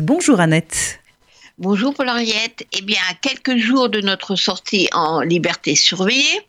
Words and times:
Bonjour 0.00 0.38
Annette. 0.38 1.00
Bonjour 1.58 1.92
Paul-Henriette. 1.92 2.64
Eh 2.70 2.82
bien, 2.82 3.00
à 3.10 3.14
quelques 3.14 3.56
jours 3.56 3.88
de 3.88 4.00
notre 4.00 4.36
sortie 4.36 4.88
en 4.92 5.22
liberté 5.22 5.74
surveillée, 5.74 6.40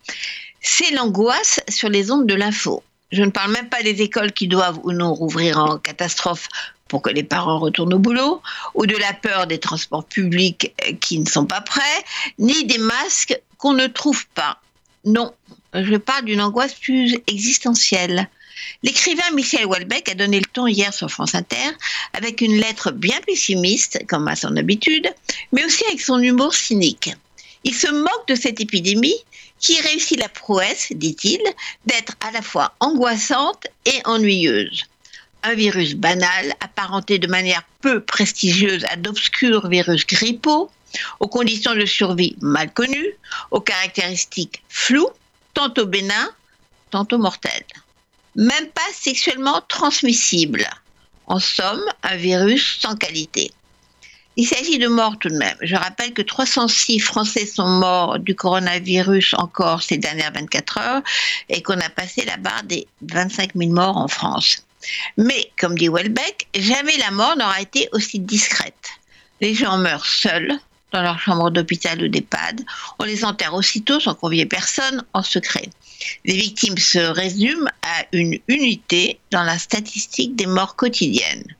c'est 0.61 0.91
l'angoisse 0.91 1.59
sur 1.67 1.89
les 1.89 2.11
ondes 2.11 2.27
de 2.27 2.35
l'info. 2.35 2.83
Je 3.11 3.23
ne 3.23 3.31
parle 3.31 3.51
même 3.51 3.67
pas 3.67 3.81
des 3.81 4.03
écoles 4.03 4.33
qui 4.33 4.47
doivent 4.47 4.79
ou 4.83 4.91
non 4.91 5.15
rouvrir 5.15 5.57
en 5.57 5.79
catastrophe 5.79 6.47
pour 6.87 7.01
que 7.01 7.09
les 7.09 7.23
parents 7.23 7.57
retournent 7.57 7.93
au 7.93 7.99
boulot, 7.99 8.41
ou 8.75 8.85
de 8.85 8.97
la 8.97 9.13
peur 9.13 9.47
des 9.47 9.59
transports 9.59 10.05
publics 10.05 10.73
euh, 10.87 10.93
qui 10.93 11.19
ne 11.19 11.27
sont 11.27 11.45
pas 11.45 11.61
prêts, 11.61 11.81
ni 12.37 12.65
des 12.65 12.79
masques 12.79 13.39
qu'on 13.57 13.73
ne 13.73 13.87
trouve 13.87 14.27
pas. 14.29 14.59
Non, 15.05 15.33
je 15.73 15.95
parle 15.95 16.25
d'une 16.25 16.41
angoisse 16.41 16.73
plus 16.75 17.17
existentielle. 17.25 18.29
L'écrivain 18.83 19.29
Michel 19.33 19.65
Houellebecq 19.65 20.09
a 20.09 20.15
donné 20.15 20.39
le 20.39 20.45
ton 20.45 20.67
hier 20.67 20.93
sur 20.93 21.09
France 21.09 21.35
Inter 21.35 21.71
avec 22.13 22.41
une 22.41 22.57
lettre 22.57 22.91
bien 22.91 23.19
pessimiste, 23.25 23.99
comme 24.07 24.27
à 24.27 24.35
son 24.35 24.55
habitude, 24.57 25.13
mais 25.51 25.65
aussi 25.65 25.83
avec 25.85 26.01
son 26.01 26.19
humour 26.19 26.53
cynique. 26.53 27.11
Il 27.63 27.75
se 27.75 27.91
moque 27.91 28.27
de 28.27 28.35
cette 28.35 28.61
épidémie 28.61 29.15
qui 29.59 29.79
réussit 29.81 30.19
la 30.19 30.29
prouesse, 30.29 30.87
dit-il, 30.91 31.41
d'être 31.85 32.13
à 32.21 32.31
la 32.31 32.41
fois 32.41 32.73
angoissante 32.79 33.67
et 33.85 34.01
ennuyeuse. 34.05 34.85
Un 35.43 35.53
virus 35.53 35.95
banal, 35.95 36.53
apparenté 36.61 37.19
de 37.19 37.27
manière 37.27 37.63
peu 37.81 38.01
prestigieuse 38.01 38.85
à 38.85 38.95
d'obscurs 38.95 39.67
virus 39.67 40.05
grippaux, 40.05 40.69
aux 41.19 41.27
conditions 41.27 41.75
de 41.75 41.85
survie 41.85 42.35
mal 42.41 42.73
connues, 42.73 43.13
aux 43.51 43.61
caractéristiques 43.61 44.63
floues, 44.69 45.09
tantôt 45.53 45.85
bénins, 45.85 46.29
tantôt 46.89 47.17
mortels. 47.17 47.65
Même 48.35 48.67
pas 48.67 48.81
sexuellement 48.93 49.61
transmissible. 49.67 50.67
En 51.27 51.39
somme, 51.39 51.83
un 52.03 52.15
virus 52.15 52.79
sans 52.81 52.95
qualité. 52.95 53.51
Il 54.35 54.47
s'agit 54.47 54.77
de 54.77 54.87
morts 54.87 55.17
tout 55.19 55.29
de 55.29 55.37
même. 55.37 55.57
Je 55.61 55.75
rappelle 55.75 56.13
que 56.13 56.21
306 56.21 56.99
Français 56.99 57.45
sont 57.45 57.67
morts 57.67 58.19
du 58.19 58.35
coronavirus 58.35 59.33
encore 59.33 59.83
ces 59.83 59.97
dernières 59.97 60.31
24 60.31 60.77
heures 60.77 61.01
et 61.49 61.61
qu'on 61.61 61.79
a 61.79 61.89
passé 61.89 62.23
la 62.25 62.37
barre 62.37 62.63
des 62.63 62.87
25 63.01 63.51
000 63.55 63.71
morts 63.71 63.97
en 63.97 64.07
France. 64.07 64.63
Mais, 65.17 65.51
comme 65.59 65.77
dit 65.77 65.89
Welbeck, 65.89 66.47
jamais 66.55 66.97
la 66.97 67.11
mort 67.11 67.35
n'aura 67.35 67.59
été 67.59 67.89
aussi 67.91 68.19
discrète. 68.19 68.91
Les 69.41 69.53
gens 69.53 69.77
meurent 69.77 70.05
seuls, 70.05 70.57
dans 70.91 71.01
leur 71.01 71.19
chambre 71.19 71.49
d'hôpital 71.51 72.01
ou 72.01 72.07
d'EHPAD. 72.07 72.61
On 72.99 73.03
les 73.03 73.23
enterre 73.25 73.53
aussitôt 73.53 73.99
sans 73.99 74.15
convier 74.15 74.45
personne 74.45 75.03
en 75.13 75.23
secret. 75.23 75.69
Les 76.25 76.35
victimes 76.35 76.77
se 76.77 76.99
résument 76.99 77.69
à 77.81 78.05
une 78.11 78.39
unité 78.47 79.19
dans 79.31 79.43
la 79.43 79.57
statistique 79.57 80.35
des 80.35 80.45
morts 80.45 80.75
quotidiennes. 80.75 81.55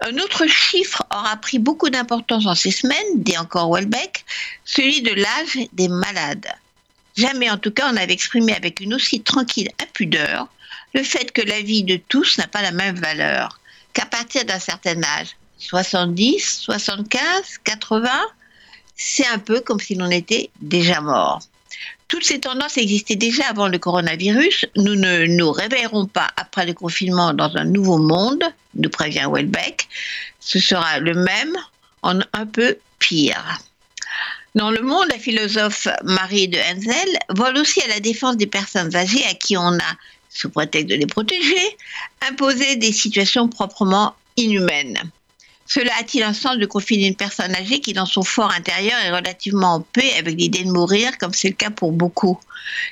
Un 0.00 0.18
autre 0.18 0.46
chiffre 0.46 1.02
aura 1.10 1.36
pris 1.36 1.58
beaucoup 1.58 1.88
d'importance 1.88 2.46
en 2.46 2.54
ces 2.54 2.70
semaines, 2.70 3.22
dit 3.22 3.38
encore 3.38 3.72
Welbeck, 3.72 4.24
celui 4.64 5.02
de 5.02 5.12
l'âge 5.12 5.68
des 5.72 5.88
malades. 5.88 6.48
Jamais 7.16 7.50
en 7.50 7.58
tout 7.58 7.70
cas 7.70 7.88
on 7.90 7.92
n'avait 7.92 8.12
exprimé 8.12 8.54
avec 8.54 8.80
une 8.80 8.94
aussi 8.94 9.22
tranquille 9.22 9.70
impudeur 9.80 10.48
le 10.94 11.02
fait 11.02 11.32
que 11.32 11.42
la 11.42 11.60
vie 11.60 11.82
de 11.82 11.96
tous 11.96 12.38
n'a 12.38 12.46
pas 12.46 12.62
la 12.62 12.70
même 12.70 12.96
valeur, 12.96 13.60
qu'à 13.92 14.06
partir 14.06 14.44
d'un 14.44 14.58
certain 14.58 15.02
âge, 15.02 15.36
70, 15.58 16.58
75, 16.60 17.58
80, 17.64 18.10
c'est 18.96 19.26
un 19.26 19.38
peu 19.38 19.60
comme 19.60 19.80
si 19.80 19.94
l'on 19.94 20.10
était 20.10 20.50
déjà 20.60 21.00
mort. 21.00 21.40
Toutes 22.08 22.24
ces 22.24 22.40
tendances 22.40 22.76
existaient 22.76 23.16
déjà 23.16 23.46
avant 23.48 23.68
le 23.68 23.78
coronavirus. 23.78 24.66
Nous 24.76 24.94
ne 24.94 25.26
nous 25.26 25.50
réveillerons 25.50 26.06
pas 26.06 26.28
après 26.36 26.66
le 26.66 26.74
confinement 26.74 27.32
dans 27.32 27.56
un 27.56 27.64
nouveau 27.64 27.98
monde, 27.98 28.44
nous 28.74 28.90
prévient 28.90 29.26
Welbeck. 29.30 29.88
Ce 30.40 30.58
sera 30.58 30.98
le 30.98 31.14
même 31.14 31.56
en 32.02 32.20
un 32.32 32.46
peu 32.46 32.76
pire. 32.98 33.60
Dans 34.54 34.70
le 34.70 34.82
monde, 34.82 35.06
la 35.10 35.18
philosophe 35.18 35.88
Marie 36.04 36.48
de 36.48 36.58
Henzel 36.58 37.18
vole 37.30 37.56
aussi 37.58 37.80
à 37.82 37.88
la 37.88 38.00
défense 38.00 38.36
des 38.36 38.46
personnes 38.46 38.94
âgées 38.94 39.24
à 39.28 39.34
qui 39.34 39.56
on 39.56 39.72
a, 39.72 39.96
sous 40.28 40.50
prétexte 40.50 40.90
de 40.90 40.94
les 40.94 41.06
protéger, 41.06 41.76
imposé 42.28 42.76
des 42.76 42.92
situations 42.92 43.48
proprement 43.48 44.14
inhumaines. 44.36 45.10
Cela 45.66 45.92
a-t-il 45.98 46.22
un 46.22 46.34
sens 46.34 46.58
de 46.58 46.66
confiner 46.66 47.06
une 47.06 47.16
personne 47.16 47.54
âgée 47.54 47.80
qui, 47.80 47.94
dans 47.94 48.06
son 48.06 48.22
fort 48.22 48.52
intérieur, 48.52 48.98
est 49.00 49.10
relativement 49.10 49.74
en 49.76 49.80
paix 49.80 50.12
avec 50.18 50.36
l'idée 50.36 50.62
de 50.64 50.70
mourir, 50.70 51.16
comme 51.18 51.32
c'est 51.32 51.48
le 51.48 51.54
cas 51.54 51.70
pour 51.70 51.92
beaucoup 51.92 52.38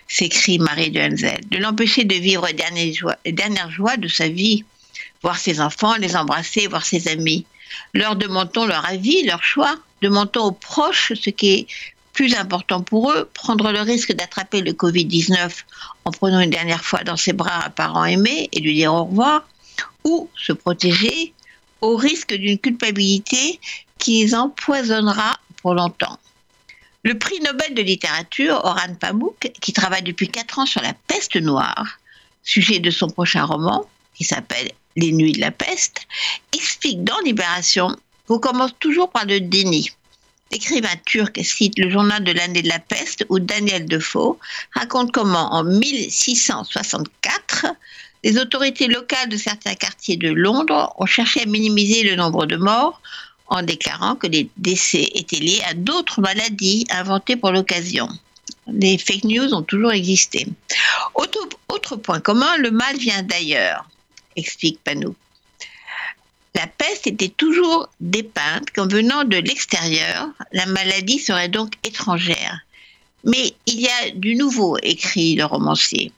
s'écrie 0.08 0.58
Marie 0.58 0.90
de. 0.90 1.02
De 1.50 1.58
l'empêcher 1.58 2.04
de 2.04 2.14
vivre 2.14 2.46
les 2.46 3.32
dernières 3.32 3.70
joies 3.70 3.96
de 3.96 4.08
sa 4.08 4.28
vie, 4.28 4.64
voir 5.22 5.38
ses 5.38 5.60
enfants, 5.60 5.96
les 5.96 6.16
embrasser, 6.16 6.66
voir 6.66 6.84
ses 6.84 7.08
amis. 7.08 7.44
Leur 7.94 8.16
demandons 8.16 8.66
leur 8.66 8.86
avis, 8.86 9.22
leur 9.24 9.42
choix. 9.42 9.76
Demandons 10.00 10.46
aux 10.46 10.52
proches 10.52 11.12
ce 11.14 11.30
qui 11.30 11.52
est 11.52 11.66
plus 12.12 12.34
important 12.34 12.82
pour 12.82 13.10
eux, 13.10 13.30
prendre 13.32 13.72
le 13.72 13.80
risque 13.80 14.12
d'attraper 14.12 14.60
le 14.60 14.72
Covid-19 14.72 15.50
en 16.04 16.10
prenant 16.10 16.40
une 16.40 16.50
dernière 16.50 16.84
fois 16.84 17.02
dans 17.04 17.16
ses 17.16 17.32
bras 17.32 17.64
un 17.66 17.70
parent 17.70 18.04
aimé 18.04 18.48
et 18.52 18.60
lui 18.60 18.74
dire 18.74 18.92
au 18.92 19.04
revoir, 19.04 19.46
ou 20.04 20.28
se 20.36 20.52
protéger 20.52 21.32
au 21.82 21.96
risque 21.96 22.32
d'une 22.32 22.58
culpabilité 22.58 23.60
qui 23.98 24.22
les 24.22 24.34
empoisonnera 24.34 25.38
pour 25.60 25.74
longtemps. 25.74 26.18
Le 27.04 27.18
prix 27.18 27.40
Nobel 27.40 27.74
de 27.74 27.82
littérature, 27.82 28.60
Oran 28.64 28.94
Pamuk, 28.98 29.50
qui 29.60 29.72
travaille 29.72 30.02
depuis 30.02 30.28
quatre 30.28 30.60
ans 30.60 30.66
sur 30.66 30.80
la 30.80 30.94
peste 31.08 31.36
noire, 31.36 31.98
sujet 32.44 32.78
de 32.78 32.90
son 32.90 33.08
prochain 33.08 33.44
roman, 33.44 33.84
qui 34.14 34.24
s'appelle 34.24 34.70
Les 34.96 35.12
Nuits 35.12 35.32
de 35.32 35.40
la 35.40 35.50
peste, 35.50 36.06
explique 36.52 37.02
dans 37.02 37.18
Libération 37.24 37.96
qu'on 38.28 38.38
commence 38.38 38.74
toujours 38.78 39.10
par 39.10 39.26
le 39.26 39.40
déni. 39.40 39.90
L'écrivain 40.52 40.94
turc 41.06 41.40
cite 41.42 41.78
le 41.78 41.90
journal 41.90 42.22
de 42.22 42.32
l'année 42.32 42.62
de 42.62 42.68
la 42.68 42.78
peste 42.78 43.24
où 43.30 43.40
Daniel 43.40 43.86
Defoe 43.86 44.38
raconte 44.72 45.10
comment 45.10 45.54
en 45.54 45.64
1664, 45.64 47.66
les 48.24 48.38
autorités 48.38 48.86
locales 48.86 49.28
de 49.28 49.36
certains 49.36 49.74
quartiers 49.74 50.16
de 50.16 50.30
Londres 50.30 50.94
ont 50.98 51.06
cherché 51.06 51.42
à 51.42 51.46
minimiser 51.46 52.04
le 52.04 52.14
nombre 52.14 52.46
de 52.46 52.56
morts 52.56 53.00
en 53.48 53.62
déclarant 53.62 54.14
que 54.14 54.26
les 54.26 54.48
décès 54.56 55.10
étaient 55.14 55.40
liés 55.40 55.62
à 55.68 55.74
d'autres 55.74 56.20
maladies 56.20 56.86
inventées 56.90 57.36
pour 57.36 57.50
l'occasion. 57.50 58.08
Les 58.66 58.96
fake 58.96 59.24
news 59.24 59.52
ont 59.52 59.62
toujours 59.62 59.92
existé. 59.92 60.46
Autre, 61.14 61.96
point 61.96 62.20
commun, 62.20 62.56
le 62.58 62.70
mal 62.70 62.96
vient 62.96 63.22
d'ailleurs, 63.22 63.88
explique 64.36 64.82
Panou. 64.82 65.14
La 66.54 66.66
peste 66.66 67.06
était 67.06 67.28
toujours 67.28 67.88
dépeinte 68.00 68.70
comme 68.70 68.88
venant 68.88 69.24
de 69.24 69.36
l'extérieur, 69.36 70.28
la 70.52 70.66
maladie 70.66 71.18
serait 71.18 71.48
donc 71.48 71.72
étrangère. 71.82 72.60
Mais 73.24 73.54
il 73.66 73.80
y 73.80 73.88
a 73.88 74.10
du 74.14 74.36
nouveau, 74.36 74.76
écrit 74.82 75.34
le 75.34 75.44
romancier. 75.44 76.12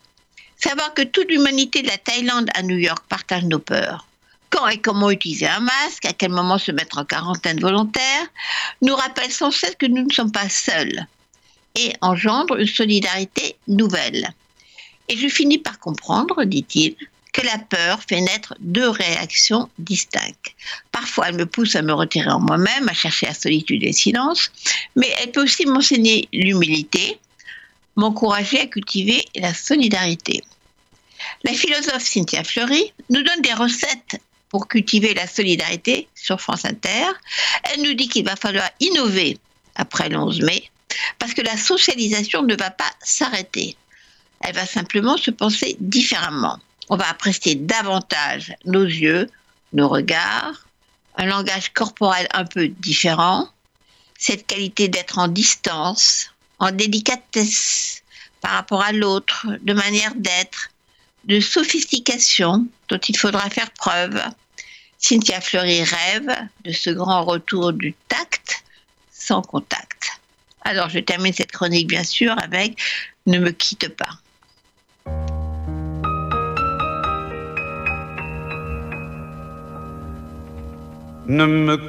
Savoir 0.57 0.95
que 0.95 1.03
toute 1.03 1.29
l'humanité 1.29 1.83
de 1.83 1.89
la 1.89 1.99
Thaïlande 1.99 2.49
à 2.55 2.63
New 2.63 2.79
York 2.79 3.05
partage 3.09 3.45
nos 3.45 3.59
peurs. 3.59 4.07
Quand 4.51 4.69
et 4.69 4.79
comment 4.79 5.11
utiliser 5.11 5.49
un 5.49 5.61
masque, 5.61 6.07
à 6.07 6.13
quel 6.13 6.31
moment 6.31 6.59
se 6.59 6.71
mettre 6.71 6.99
en 6.99 7.05
quarantaine 7.05 7.61
volontaire, 7.61 8.27
nous 8.83 8.95
rappelle 8.95 9.33
sans 9.33 9.51
cesse 9.51 9.75
que 9.79 9.87
nous 9.87 10.07
ne 10.07 10.13
sommes 10.13 10.33
pas 10.33 10.49
seuls 10.49 11.07
et 11.75 11.93
engendre 12.01 12.57
une 12.57 12.67
solidarité 12.67 13.57
nouvelle. 13.67 14.33
Et 15.09 15.17
je 15.17 15.29
finis 15.29 15.59
par 15.59 15.79
comprendre, 15.81 16.45
dit-il, 16.45 16.97
que 17.33 17.45
la 17.45 17.59
peur 17.59 18.01
fait 18.09 18.21
naître 18.21 18.55
deux 18.61 18.89
réactions 18.89 19.69
distinctes. 19.79 20.55
Parfois, 20.93 21.29
elle 21.29 21.37
me 21.37 21.47
pousse 21.47 21.75
à 21.75 21.83
me 21.83 21.93
retirer 21.93 22.31
en 22.31 22.39
moi-même, 22.39 22.89
à 22.89 22.95
chercher 22.95 23.27
la 23.27 23.35
solitude 23.35 23.83
et 23.83 23.89
le 23.89 23.93
silence, 23.93 24.53
mais 24.95 25.13
elle 25.21 25.33
peut 25.33 25.43
aussi 25.43 25.67
m'enseigner 25.67 26.29
l'humilité, 26.33 27.19
m'encourager 27.97 28.61
à 28.61 28.67
cultiver 28.67 29.25
la 29.37 29.55
solidarité. 29.55 30.43
La 31.45 31.53
philosophe 31.53 32.03
Cynthia 32.03 32.45
Fleury 32.45 32.93
nous 33.11 33.23
donne 33.23 33.43
des 33.43 33.55
recettes 33.55 34.21
pour 34.49 34.69
cultiver 34.69 35.15
la 35.15 35.27
solidarité 35.27 36.09
sur 36.15 36.41
France 36.41 36.65
Inter. 36.65 37.07
Elle 37.65 37.83
nous 37.83 37.95
dit 37.95 38.09
qu'il 38.09 38.25
va 38.25 38.37
falloir 38.37 38.69
innover 38.81 39.39
après 39.75 40.09
le 40.09 40.19
11 40.19 40.43
mai 40.43 40.71
parce 41.19 41.35
que 41.35 41.43
la 41.43 41.57
socialisation 41.57 42.43
ne 42.43 42.55
va 42.55 42.71
pas 42.71 42.91
s'arrêter. 43.01 43.77
Elle 44.41 44.55
va 44.55 44.67
simplement 44.67 45.17
se 45.17 45.31
penser 45.31 45.77
différemment. 45.81 46.59
On 46.91 46.97
va 46.97 47.09
apprécier 47.09 47.55
davantage 47.55 48.55
nos 48.65 48.85
yeux, 48.85 49.29
nos 49.73 49.89
regards, 49.89 50.67
un 51.17 51.27
langage 51.27 51.73
corporel 51.73 52.29
un 52.35 52.45
peu 52.45 52.69
différent, 52.69 53.49
cette 54.19 54.47
qualité 54.47 54.89
d'être 54.89 55.19
en 55.19 55.29
distance, 55.29 56.31
en 56.59 56.71
délicatesse 56.71 58.03
par 58.41 58.53
rapport 58.53 58.83
à 58.83 58.93
l'autre, 58.93 59.47
de 59.63 59.73
manière 59.73 60.15
d'être, 60.17 60.71
de 61.25 61.41
sophistication 61.41 62.67
dont 62.89 62.99
il 62.99 63.17
faudra 63.17 63.49
faire 63.51 63.71
preuve. 63.71 64.21
Cynthia 64.99 65.41
Fleury 65.41 65.83
rêve 65.83 66.31
de 66.65 66.73
ce 66.73 66.91
grand 66.91 67.25
retour 67.25 67.73
du 67.73 67.95
tact 68.09 68.65
sans 69.11 69.43
contact. 69.43 70.21
Alors 70.63 70.89
je 70.89 70.99
termine 70.99 71.33
cette 71.33 71.53
chronique 71.53 71.89
bien 71.89 72.05
sûr 72.05 72.35
avec 72.43 72.79
Ne 73.27 73.39
me 73.39 73.51
quitte 73.51 73.89
pas. 73.89 74.19
Ne 81.27 81.47
me 81.47 81.81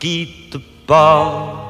quitte 0.00 0.58
pas. 0.86 1.69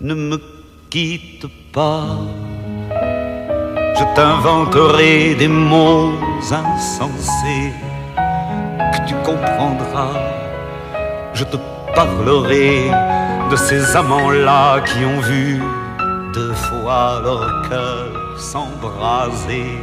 Ne 0.00 0.14
me 0.14 0.38
quitte 0.88 1.46
pas. 1.72 2.16
Je 3.98 4.04
t'inventerai 4.14 5.34
des 5.34 5.48
mots 5.48 6.12
insensés 6.40 7.72
que 8.92 9.06
tu 9.06 9.14
comprendras. 9.16 10.18
Je 11.34 11.44
te 11.44 11.58
parlerai 11.94 12.90
de 13.50 13.56
ces 13.56 13.94
amants-là 13.94 14.80
qui 14.80 15.04
ont 15.04 15.20
vu 15.20 15.60
deux 16.32 16.54
fois 16.54 17.20
leur 17.22 17.68
cœur 17.68 18.38
s'embraser. 18.38 19.78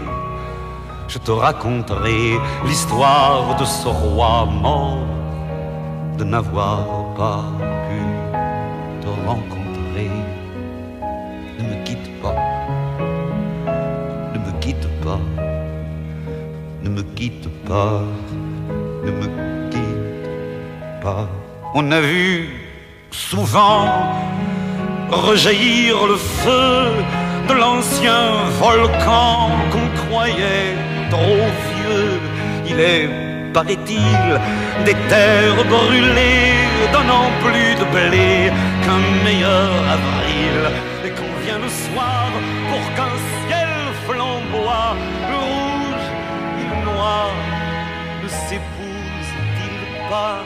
Je 1.07 1.19
te 1.19 1.31
raconterai 1.31 2.39
l'histoire 2.65 3.55
de 3.59 3.65
ce 3.65 3.87
roi 3.87 4.45
mort 4.45 5.05
de 6.17 6.23
n'avoir 6.23 6.79
pas 7.15 7.43
pu 7.87 8.01
te 9.01 9.07
rencontrer. 9.27 9.56
Ne 10.05 11.63
me 11.63 11.83
quitte 11.83 12.21
pas, 12.21 12.35
ne 14.31 14.37
me 14.37 14.51
quitte 14.59 14.87
pas, 15.03 15.19
ne 16.83 16.89
me 16.89 17.01
quitte 17.15 17.49
pas, 17.65 18.03
ne 19.03 19.11
me 19.11 19.69
quitte 19.71 21.01
pas. 21.01 21.27
On 21.73 21.91
a 21.91 21.99
vu 21.99 22.49
souvent 23.09 23.87
rejaillir 25.09 26.05
le 26.05 26.15
feu 26.15 26.91
de 27.47 27.53
l'ancien 27.53 28.43
volcan 28.59 29.49
qu'on 29.71 29.89
croyait 30.05 30.75
trop 31.09 31.47
vieux. 31.71 32.19
Il 32.69 32.79
est, 32.79 33.09
paraît-il, 33.57 34.29
des 34.85 34.97
terres 35.11 35.63
brûlées, 35.73 36.61
donnant 36.93 37.29
plus 37.43 37.71
de 37.81 37.85
blé 37.95 38.51
qu'un 38.83 39.03
meilleur 39.25 39.71
avril. 39.97 40.57
Et 41.05 41.11
qu'on 41.17 41.33
vient 41.43 41.61
le 41.67 41.71
soir 41.85 42.27
pour 42.69 42.85
qu'un 42.95 43.15
ciel 43.41 43.71
flamboie, 44.05 44.91
le 45.31 45.37
rouge 45.51 46.07
et 46.61 46.65
le 46.71 46.77
noir 46.89 47.29
ne 48.23 48.29
s'épousent-ils 48.45 49.81
pas 50.09 50.09
pas, 50.11 50.43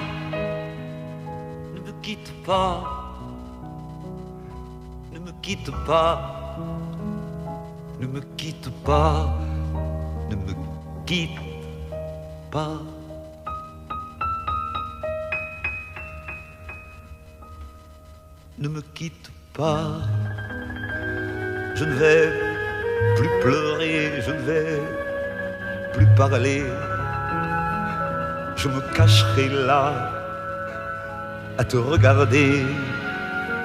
ne 1.75 1.79
me 1.85 1.91
quitte 2.01 2.31
pas 2.45 3.01
ne 5.13 5.19
me 5.19 5.31
quitte 5.43 5.71
pas, 5.85 6.13
ne 7.99 8.07
me 8.07 8.21
quitte 8.37 8.69
pas. 8.85 9.37
Ne 10.29 10.35
me 10.37 10.53
quitte 11.05 11.41
pas, 12.49 12.79
je 21.75 21.85
ne 21.85 21.93
vais 21.93 22.29
plus 23.15 23.29
pleurer, 23.41 24.21
je 24.25 24.31
ne 24.31 24.41
vais 24.41 24.79
plus 25.93 26.05
parler, 26.15 26.63
je 28.55 28.67
me 28.67 28.81
cacherai 28.95 29.49
là 29.49 30.11
à 31.57 31.63
te 31.63 31.77
regarder 31.77 32.63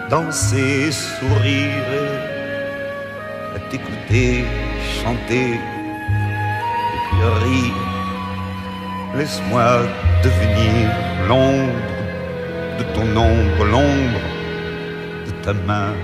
danser, 0.09 0.91
sourire 0.93 1.93
à 3.55 3.59
t'écouter 3.71 4.45
chanter 5.03 5.55
et 5.55 7.01
puis 7.07 7.23
rire. 7.45 7.75
Laisse-moi 9.17 9.83
devenir 10.25 10.91
l'ombre 11.29 11.93
de 12.79 12.85
ton 12.95 13.09
ombre, 13.17 13.65
l'ombre 13.65 14.36
ta 15.47 15.53
main, 15.53 15.95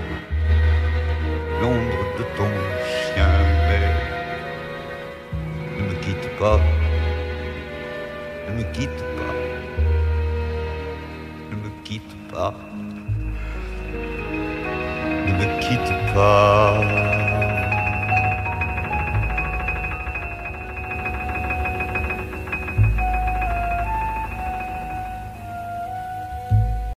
l'ombre 1.61 2.04
de 2.16 2.25
ton 2.37 2.52
chien. 2.87 3.34
Mais 3.66 3.88
ne 5.76 5.82
me 5.88 5.94
quitte 6.04 6.28
pas, 6.38 6.61
ne 8.49 8.52
me 8.56 8.62
quitte 8.72 9.04
pas, 9.18 9.34
ne 11.50 11.56
me 11.56 11.70
quitte 11.82 12.14
pas, 12.32 12.54
ne 15.26 15.32
me 15.38 15.46
quitte 15.61 15.94
pas. 16.14 17.01